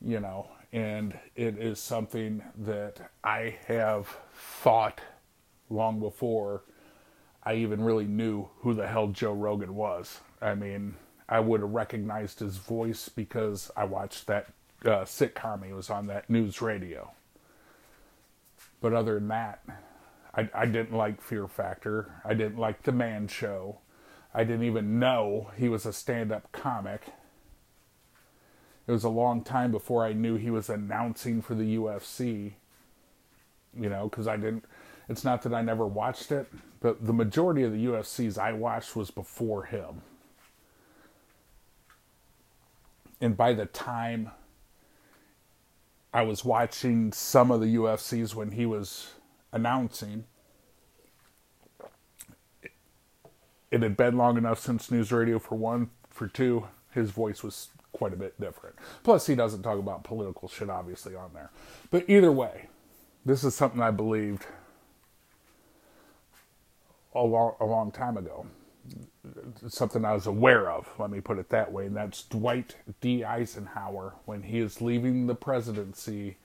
[0.00, 5.00] you know, and it is something that I have thought
[5.70, 6.62] long before
[7.44, 10.20] I even really knew who the hell Joe Rogan was.
[10.40, 10.94] I mean,
[11.28, 14.46] I would have recognized his voice because I watched that
[14.84, 17.10] uh, sitcom he was on that news radio.
[18.82, 19.62] But other than that,
[20.34, 22.20] I, I didn't like Fear Factor.
[22.24, 23.78] I didn't like The Man Show.
[24.34, 27.02] I didn't even know he was a stand up comic.
[28.86, 32.54] It was a long time before I knew he was announcing for the UFC.
[33.78, 34.64] You know, because I didn't.
[35.08, 36.46] It's not that I never watched it,
[36.80, 40.02] but the majority of the UFCs I watched was before him.
[43.20, 44.32] And by the time
[46.12, 49.12] I was watching some of the UFCs when he was
[49.52, 50.24] announcing,
[53.70, 55.90] it had been long enough since news radio for one.
[56.10, 58.76] For two, his voice was quite a bit different.
[59.02, 61.50] Plus, he doesn't talk about political shit, obviously, on there.
[61.90, 62.68] But either way,
[63.24, 64.44] this is something I believed
[67.14, 68.46] a long, a long time ago.
[69.68, 71.86] Something I was aware of, let me put it that way.
[71.86, 73.24] And that's Dwight D.
[73.24, 76.38] Eisenhower when he is leaving the presidency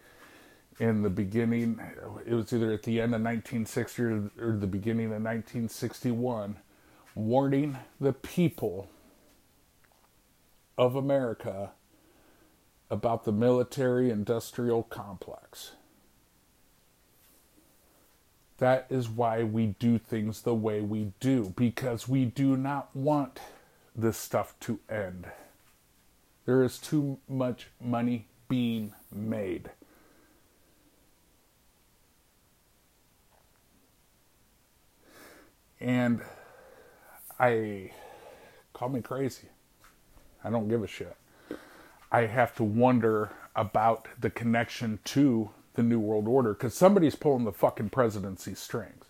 [0.80, 1.80] in the beginning,
[2.26, 6.58] it was either at the end of 1960 or, or the beginning of 1961
[7.16, 8.90] warning the people
[10.78, 11.72] of America
[12.92, 15.74] about the military industrial complex.
[18.58, 23.40] That is why we do things the way we do, because we do not want
[23.96, 25.28] this stuff to end.
[26.46, 29.70] There is too much money being made.
[35.80, 36.22] And
[37.40, 37.92] I
[38.74, 39.50] call me crazy.
[40.44, 41.16] I don't give a shit.
[42.12, 47.46] I have to wonder about the connection to the New World Order because somebody's pulling
[47.46, 49.06] the fucking presidency strings.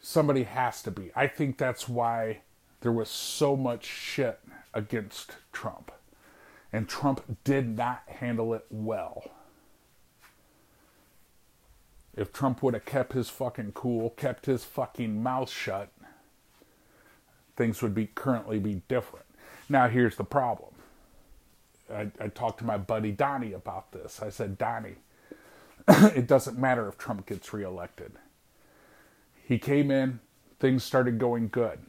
[0.00, 1.12] Somebody has to be.
[1.14, 2.40] I think that's why
[2.80, 4.40] there was so much shit
[4.74, 5.92] against Trump.
[6.72, 9.30] And Trump did not handle it well.
[12.16, 15.90] If Trump would have kept his fucking cool, kept his fucking mouth shut,
[17.56, 19.26] things would be currently be different.
[19.68, 20.74] Now here's the problem.
[21.92, 24.20] I, I talked to my buddy Donnie about this.
[24.20, 24.96] I said, Donnie,
[25.88, 28.12] it doesn't matter if Trump gets reelected.
[29.44, 30.20] He came in,
[30.60, 31.80] things started going good.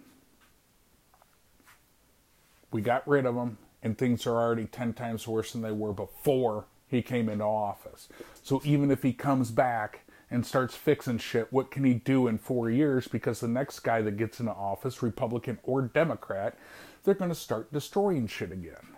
[2.72, 5.94] We got rid of him, and things are already 10 times worse than they were
[5.94, 8.10] before he came into office.
[8.41, 12.39] So even if he comes back and starts fixing shit, what can he do in
[12.39, 13.08] four years?
[13.08, 16.58] Because the next guy that gets into office, Republican or Democrat,
[17.04, 18.96] they're going to start destroying shit again.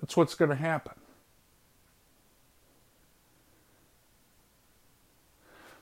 [0.00, 0.94] That's what's going to happen.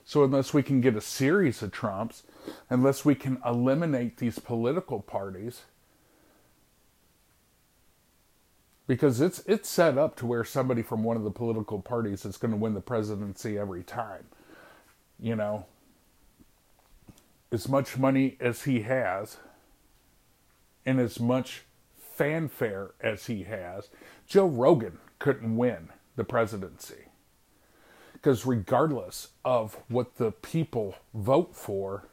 [0.05, 2.24] So, unless we can get a series of Trumps,
[2.68, 5.62] unless we can eliminate these political parties,
[8.86, 12.36] because it's it's set up to where somebody from one of the political parties is
[12.36, 14.26] going to win the presidency every time.
[15.18, 15.66] You know,
[17.50, 19.38] as much money as he has
[20.84, 21.62] and as much
[21.98, 23.88] fanfare as he has,
[24.26, 27.03] Joe Rogan couldn't win the presidency.
[28.24, 32.08] Because regardless of what the people vote for,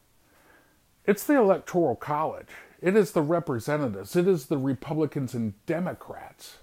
[1.05, 2.49] it's the Electoral College.
[2.81, 4.17] It is the representatives.
[4.17, 6.57] It is the Republicans and Democrats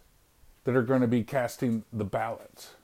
[0.65, 2.75] that are going to be casting the ballots.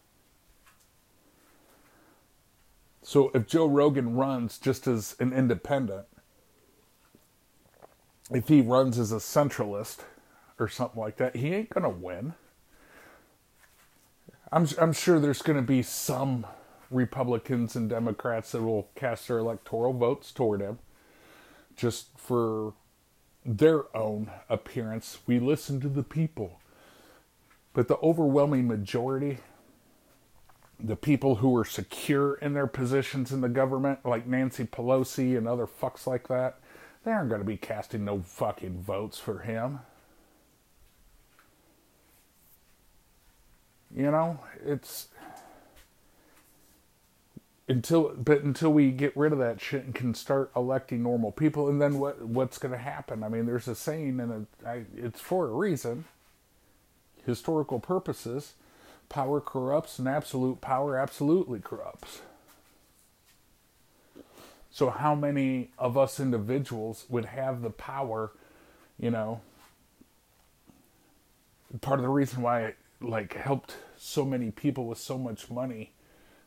[3.02, 6.06] So if Joe Rogan runs just as an independent,
[8.30, 9.98] if he runs as a centralist
[10.58, 12.32] or something like that, he ain't going to win.
[14.54, 16.46] I'm I'm sure there's going to be some
[16.88, 20.78] Republicans and Democrats that will cast their electoral votes toward him
[21.76, 22.74] just for
[23.44, 25.18] their own appearance.
[25.26, 26.60] We listen to the people.
[27.72, 29.38] But the overwhelming majority,
[30.78, 35.48] the people who are secure in their positions in the government, like Nancy Pelosi and
[35.48, 36.60] other fucks like that,
[37.04, 39.80] they aren't going to be casting no fucking votes for him.
[43.94, 45.08] You know, it's
[47.68, 51.68] until but until we get rid of that shit and can start electing normal people
[51.68, 54.46] and then what what's going to happen i mean there's a saying and
[54.94, 56.04] it's for a reason
[57.26, 58.54] historical purposes,
[59.08, 62.20] power corrupts and absolute power absolutely corrupts.
[64.70, 68.32] So, how many of us individuals would have the power,
[68.98, 69.40] you know?
[71.80, 72.74] Part of the reason why
[73.08, 75.92] like helped so many people with so much money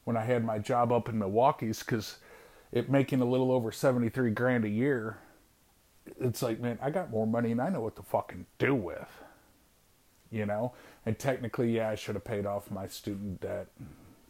[0.03, 2.17] when I had my job up in Milwaukee's because
[2.71, 5.17] it making a little over 73 grand a year
[6.19, 9.23] it's like, man, I got more money and I know what to fucking do with.
[10.31, 10.73] You know?
[11.05, 13.67] And technically, yeah, I should have paid off my student debt,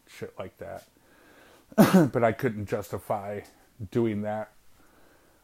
[0.06, 0.84] shit like that.
[2.12, 3.40] but I couldn't justify
[3.90, 4.52] doing that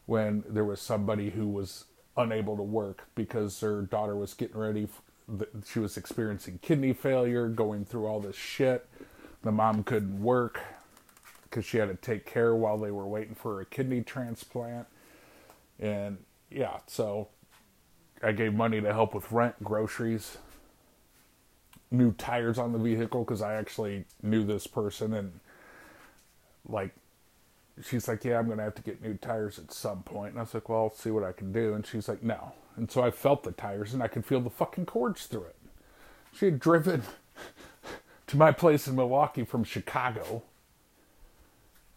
[0.05, 1.85] when there was somebody who was
[2.17, 4.87] unable to work because her daughter was getting ready.
[5.65, 8.87] She was experiencing kidney failure, going through all this shit.
[9.41, 10.61] The mom couldn't work
[11.43, 14.87] because she had to take care while they were waiting for a kidney transplant.
[15.79, 16.17] And
[16.51, 17.29] yeah, so
[18.21, 20.37] I gave money to help with rent, groceries,
[21.91, 25.39] new tires on the vehicle because I actually knew this person and
[26.67, 26.91] like
[27.83, 30.31] she's like, Yeah, I'm gonna have to get new tires at some point.
[30.31, 31.73] And I was like, Well, I'll see what I can do.
[31.73, 32.53] And she's like, No.
[32.75, 35.55] And so I felt the tires and I could feel the fucking cords through it.
[36.33, 37.03] She had driven
[38.27, 40.43] to my place in Milwaukee from Chicago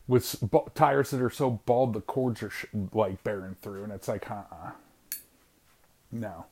[0.09, 0.43] with
[0.75, 2.53] tires that are so bald the cords are
[2.93, 4.71] like bearing through, and it's like, uh, uh
[6.11, 6.47] no.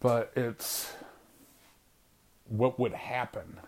[0.00, 0.92] But it's
[2.48, 3.58] what would happen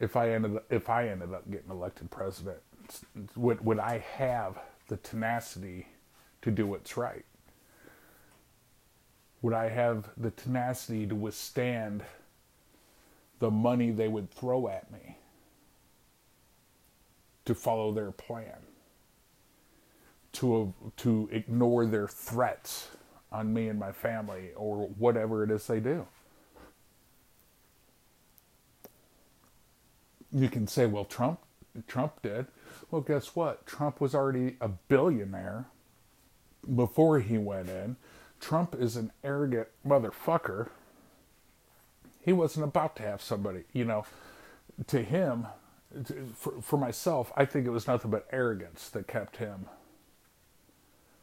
[0.00, 2.58] if I ended if I ended up getting elected president.
[3.36, 5.88] Would would I have the tenacity
[6.42, 7.24] to do what's right?
[9.42, 12.04] Would I have the tenacity to withstand
[13.38, 15.18] the money they would throw at me
[17.44, 18.56] to follow their plan?
[20.32, 22.88] To, to ignore their threats
[23.32, 26.06] on me and my family or whatever it is they do.
[30.32, 31.40] You can say, well, Trump,
[31.86, 32.46] Trump did.
[32.90, 33.66] Well, guess what?
[33.66, 35.66] Trump was already a billionaire
[36.74, 37.96] before he went in.
[38.40, 40.68] Trump is an arrogant motherfucker.
[42.20, 44.04] He wasn't about to have somebody, you know,
[44.88, 45.46] to him,
[46.34, 49.66] for, for myself, I think it was nothing but arrogance that kept him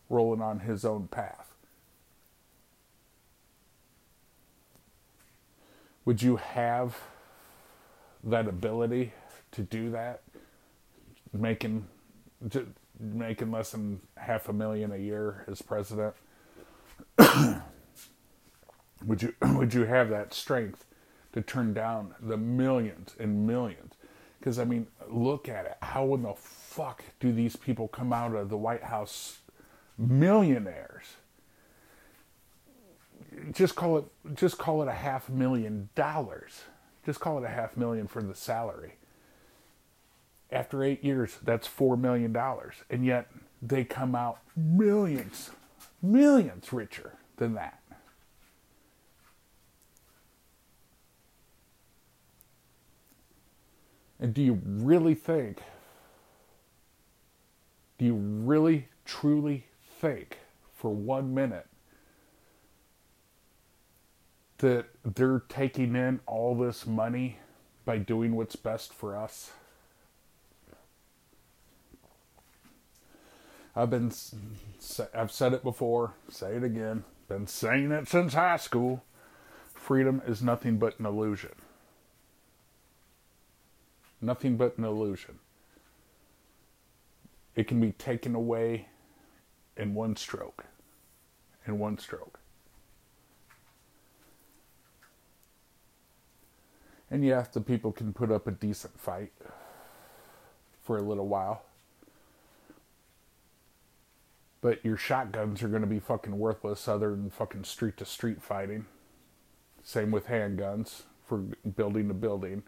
[0.09, 1.53] rolling on his own path.
[6.05, 6.97] Would you have
[8.23, 9.13] that ability
[9.51, 10.21] to do that?
[11.33, 11.87] Making
[12.99, 16.13] making less than half a million a year as president?
[19.05, 20.85] would you would you have that strength
[21.33, 23.93] to turn down the millions and millions?
[24.39, 25.77] Because I mean, look at it.
[25.81, 29.39] How in the fuck do these people come out of the White House
[29.97, 31.15] millionaires?
[33.51, 34.05] Just call it
[34.35, 36.63] just call it a half million dollars.
[37.05, 38.95] Just call it a half million for the salary.
[40.51, 43.29] After eight years, that's four million dollars, and yet
[43.61, 45.51] they come out millions
[46.03, 47.79] millions richer than that.
[54.19, 55.61] And do you really think,
[57.97, 59.65] do you really truly
[59.99, 60.37] think
[60.73, 61.67] for one minute
[64.63, 67.37] that they're taking in all this money
[67.83, 69.51] by doing what's best for us?
[73.75, 74.13] I've been,
[75.13, 79.03] I've said it before, say it again, been saying it since high school.
[79.73, 81.55] Freedom is nothing but an illusion.
[84.21, 85.39] Nothing but an illusion.
[87.53, 88.87] It can be taken away
[89.75, 90.63] in one stroke.
[91.67, 92.39] In one stroke.
[97.13, 99.31] And yes, the people can put up a decent fight
[100.81, 101.63] for a little while
[104.63, 108.41] but your shotguns are going to be fucking worthless other than fucking street to street
[108.41, 108.85] fighting.
[109.83, 111.39] Same with handguns for
[111.75, 112.63] building to building.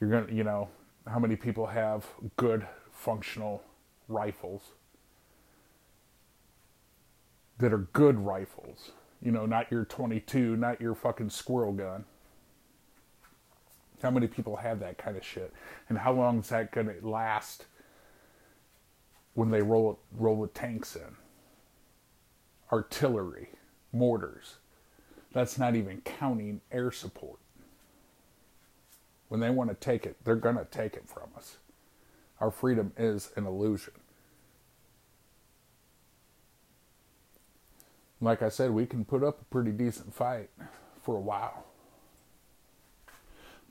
[0.00, 0.70] You're going to, you know,
[1.06, 2.04] how many people have
[2.34, 3.62] good functional
[4.08, 4.72] rifles
[7.58, 8.90] that are good rifles?
[9.22, 12.06] You know, not your 22, not your fucking squirrel gun.
[14.04, 15.50] How many people have that kind of shit?
[15.88, 17.64] And how long is that going to last
[19.32, 21.16] when they roll roll the tanks in.
[22.72, 23.48] Artillery,
[23.92, 24.56] mortars.
[25.32, 27.38] That's not even counting air support.
[29.28, 31.56] When they want to take it, they're going to take it from us.
[32.40, 33.94] Our freedom is an illusion.
[38.20, 40.50] Like I said, we can put up a pretty decent fight
[41.02, 41.64] for a while.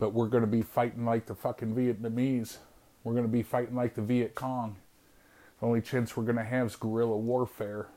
[0.04, 2.58] But we're going to be fighting like the fucking Vietnamese.
[3.06, 4.76] We're going to be fighting like the Viet Cong.
[5.62, 7.88] The only chance we're going to have is guerrilla warfare.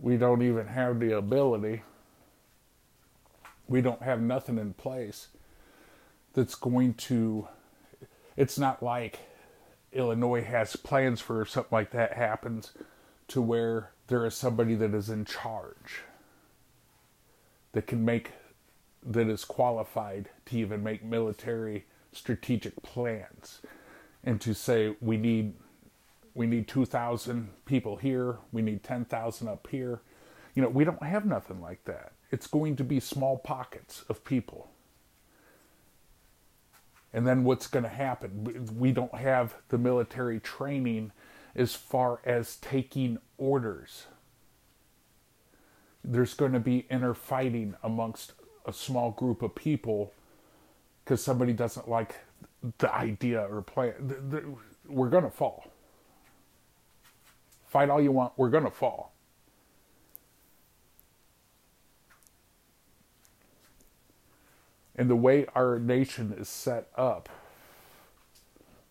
[0.00, 1.84] We don't even have the ability.
[3.68, 5.28] We don't have nothing in place
[6.34, 7.46] that's going to.
[8.36, 9.20] It's not like
[9.92, 12.72] Illinois has plans for something like that happens
[13.28, 16.02] to where there is somebody that is in charge
[17.72, 18.32] that can make
[19.06, 23.60] that is qualified to even make military strategic plans
[24.24, 25.54] and to say we need
[26.34, 28.38] we need 2000 people here.
[28.52, 30.00] We need 10,000 up here.
[30.54, 32.12] You know we don't have nothing like that.
[32.30, 34.70] It's going to be small pockets of people.
[37.12, 41.12] And then what's going to happen we don't have the military training
[41.58, 44.06] as far as taking orders
[46.04, 48.32] there's going to be inner fighting amongst
[48.66, 50.12] a small group of people
[51.04, 52.16] because somebody doesn't like
[52.78, 54.56] the idea or plan.
[54.86, 55.66] We're going to fall.
[57.66, 59.12] Fight all you want, we're going to fall.
[64.96, 67.28] And the way our nation is set up,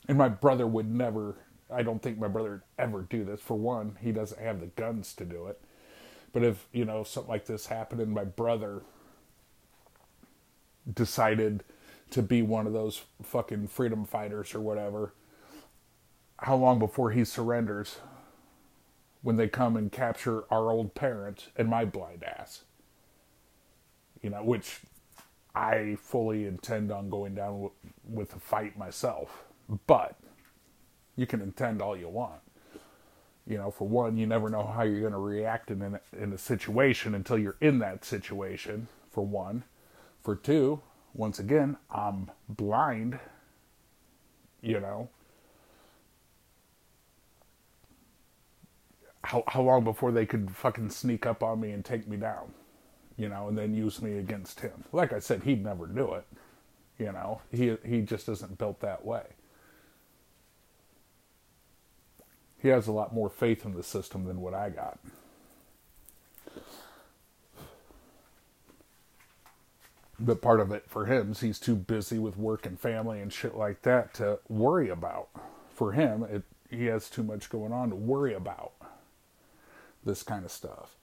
[0.07, 1.35] and my brother would never,
[1.73, 3.41] I don't think my brother would ever do this.
[3.41, 5.61] For one, he doesn't have the guns to do it.
[6.33, 8.83] But if, you know, something like this happened and my brother
[10.91, 11.63] decided
[12.11, 15.13] to be one of those fucking freedom fighters or whatever,
[16.39, 17.97] how long before he surrenders
[19.21, 22.63] when they come and capture our old parents and my blind ass?
[24.21, 24.81] You know, which
[25.53, 27.71] I fully intend on going down
[28.07, 29.45] with a fight myself.
[29.87, 30.17] But
[31.17, 32.41] you can intend all you want.
[33.47, 36.33] You know, for one, you never know how you're going to react in a, in
[36.33, 39.63] a situation until you're in that situation, for one.
[40.21, 40.81] For two,
[41.13, 43.19] once again, I'm blind,
[44.61, 45.09] you know.
[49.23, 52.53] How, how long before they could fucking sneak up on me and take me down,
[53.17, 54.83] you know, and then use me against him?
[54.93, 56.25] Like I said, he'd never do it,
[56.99, 57.41] you know.
[57.51, 59.23] He he just isn't built that way.
[62.67, 64.99] He has a lot more faith in the system than what I got.
[70.19, 73.31] but part of it for him is he's too busy with work and family and
[73.31, 75.29] shit like that to worry about.
[75.73, 78.73] For him, it, he has too much going on to worry about
[80.03, 80.97] this kind of stuff.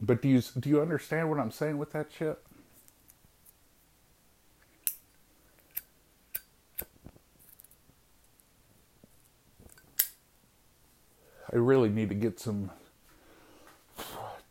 [0.00, 2.45] But do you do you understand what I'm saying with that shit?
[11.56, 12.70] I really need to get some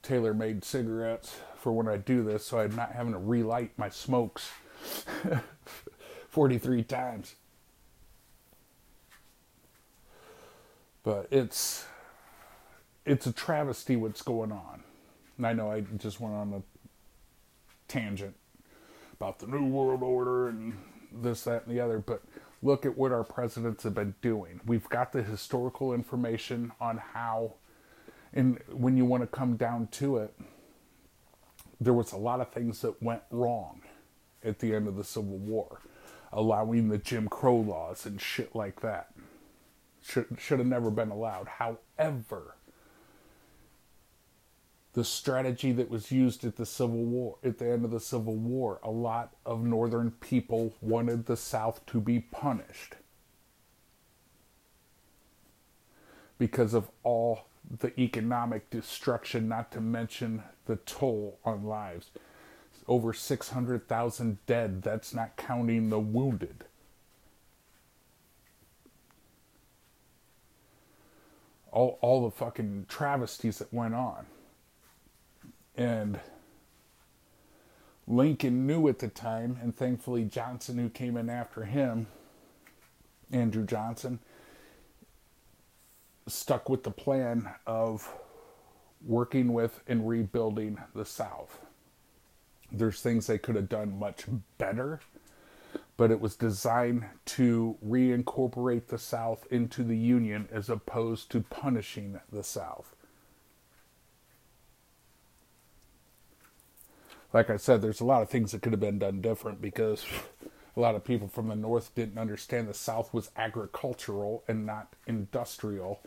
[0.01, 3.89] tailor made cigarettes for when I do this so I'm not having to relight my
[3.89, 4.49] smokes
[6.29, 7.35] 43 times.
[11.03, 11.85] But it's
[13.05, 14.81] it's a travesty what's going on.
[15.37, 16.63] And I know I just went on a
[17.87, 18.33] tangent
[19.13, 20.73] about the New World Order and
[21.13, 22.23] this, that, and the other, but
[22.65, 24.59] look at what our presidents have been doing.
[24.65, 27.53] We've got the historical information on how,
[28.33, 30.33] and when you want to come down to it,
[31.79, 33.81] there was a lot of things that went wrong
[34.43, 35.79] at the end of the Civil War,
[36.33, 39.11] allowing the Jim Crow laws and shit like that.
[40.01, 41.47] Should, should have never been allowed.
[41.47, 42.55] However,
[44.95, 48.37] the strategy that was used at the Civil War, at the end of the Civil
[48.37, 52.95] War, a lot of Northern people wanted the South to be punished
[56.37, 57.47] because of all
[57.79, 62.11] the economic destruction, not to mention the toll on lives.
[62.87, 66.63] Over 600,000 dead, that's not counting the wounded.
[71.73, 74.25] All, all the fucking travesties that went on.
[75.77, 76.19] And
[78.07, 82.07] Lincoln knew at the time, and thankfully Johnson, who came in after him,
[83.31, 84.19] Andrew Johnson,
[86.27, 88.11] stuck with the plan of
[89.05, 91.59] working with and rebuilding the South.
[92.71, 94.25] There's things they could have done much
[94.57, 95.01] better,
[95.97, 102.19] but it was designed to reincorporate the South into the Union as opposed to punishing
[102.31, 102.95] the South.
[107.35, 110.05] Like I said, there's a lot of things that could have been done different because
[110.77, 114.93] a lot of people from the North didn't understand the South was agricultural and not
[115.05, 115.99] industrial.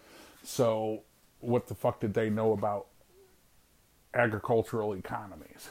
[0.43, 1.03] So,
[1.41, 2.87] what the fuck did they know about
[4.15, 5.69] agricultural economies?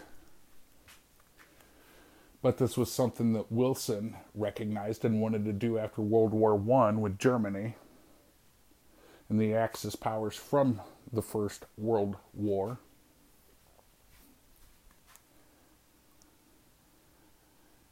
[2.43, 7.01] But this was something that Wilson recognized and wanted to do after World War One
[7.01, 7.77] with Germany
[9.27, 10.81] and the Axis powers from
[11.11, 12.77] the First World War.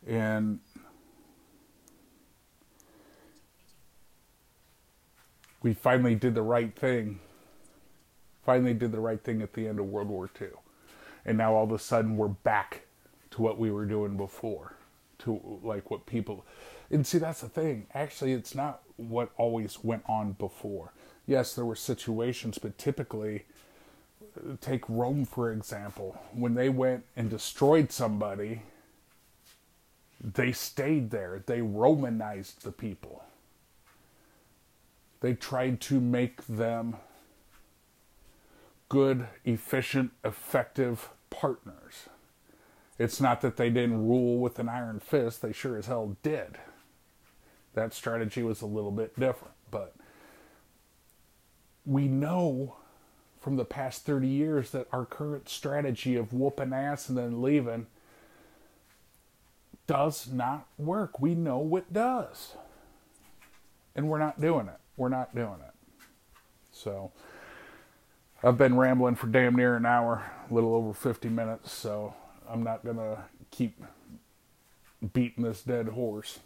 [0.08, 0.60] And
[5.62, 7.20] we finally did the right thing.
[8.46, 10.50] Finally did the right thing at the end of World War II.
[11.26, 12.82] And now all of a sudden we're back
[13.32, 14.76] to what we were doing before.
[15.20, 16.46] To like what people
[16.92, 17.88] and see that's the thing.
[17.94, 20.92] Actually it's not what always went on before.
[21.26, 23.46] Yes, there were situations, but typically
[24.62, 26.22] take Rome for example.
[26.32, 28.62] When they went and destroyed somebody,
[30.34, 31.44] they stayed there.
[31.46, 33.24] They Romanized the people
[35.26, 36.98] they tried to make them
[38.90, 42.10] good, efficient, effective partners.
[43.00, 46.60] It's not that they didn't rule with an iron fist, they sure as hell did.
[47.74, 49.96] That strategy was a little bit different, but
[51.88, 52.76] we know
[53.42, 57.88] from the past 30 years that our current strategy of whooping ass and then leaving
[59.88, 61.20] does not work.
[61.20, 62.54] We know it does.
[63.96, 65.74] And we're not doing it we're not doing it.
[66.72, 67.12] So
[68.44, 72.14] I've been rambling for damn near an hour, a little over 50 minutes, so
[72.50, 73.82] I'm not going to keep
[75.14, 76.40] beating this dead horse.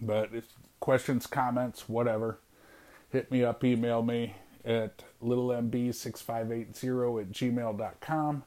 [0.00, 0.44] But if
[0.80, 2.38] questions, comments, whatever,
[3.10, 8.44] hit me up, email me at littlemb6580 at gmail.com.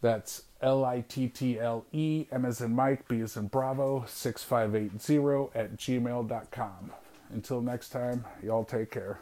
[0.00, 4.04] That's L I T T L E, M as in Mike, B as in Bravo,
[4.06, 6.92] 6580 at gmail.com.
[7.30, 9.20] Until next time, y'all take care.